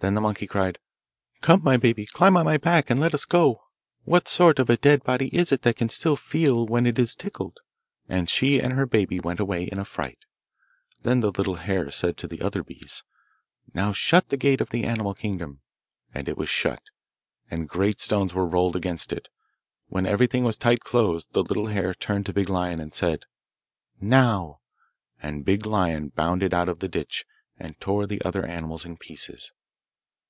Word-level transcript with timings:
Then 0.00 0.14
the 0.14 0.20
monkey 0.20 0.46
cried, 0.46 0.78
'Come, 1.40 1.64
my 1.64 1.76
baby, 1.76 2.06
climb 2.06 2.36
on 2.36 2.44
my 2.44 2.58
back 2.58 2.90
and 2.90 3.00
let 3.00 3.12
us 3.12 3.24
go. 3.24 3.64
What 4.04 4.28
sort 4.28 4.60
of 4.60 4.70
a 4.70 4.76
dead 4.76 5.02
body 5.02 5.26
is 5.34 5.50
it 5.50 5.62
that 5.62 5.74
can 5.74 5.88
still 5.88 6.14
feel 6.14 6.64
when 6.64 6.86
it 6.86 6.96
is 6.96 7.16
tickled?' 7.16 7.58
And 8.08 8.30
she 8.30 8.60
and 8.60 8.74
her 8.74 8.86
baby 8.86 9.18
went 9.18 9.40
away 9.40 9.64
in 9.64 9.80
a 9.80 9.84
fright. 9.84 10.20
Then 11.02 11.18
the 11.20 11.32
little 11.32 11.56
hare 11.56 11.90
said 11.90 12.16
to 12.18 12.28
the 12.28 12.40
other 12.40 12.62
beasts, 12.62 13.02
'Now, 13.74 13.90
shut 13.90 14.28
the 14.28 14.36
gate 14.36 14.60
of 14.60 14.70
the 14.70 14.84
Animal 14.84 15.12
Kingdom.' 15.12 15.62
And 16.14 16.28
it 16.28 16.38
was 16.38 16.48
shut, 16.48 16.82
and 17.50 17.68
great 17.68 17.98
stones 18.00 18.32
were 18.32 18.46
rolled 18.46 18.76
against 18.76 19.12
it. 19.12 19.26
When 19.88 20.06
everything 20.06 20.44
was 20.44 20.56
tight 20.56 20.80
closed 20.82 21.32
the 21.32 21.42
little 21.42 21.66
hare 21.66 21.94
turned 21.94 22.26
to 22.26 22.32
Big 22.32 22.48
Lion 22.48 22.78
and 22.80 22.94
said 22.94 23.24
'Now!' 24.00 24.60
and 25.20 25.44
Big 25.44 25.66
Lion 25.66 26.08
bounded 26.10 26.54
out 26.54 26.68
of 26.68 26.78
the 26.78 26.88
ditch 26.88 27.24
and 27.58 27.80
tore 27.80 28.06
the 28.06 28.22
other 28.22 28.46
animals 28.46 28.84
in 28.84 28.96
pieces. 28.98 29.50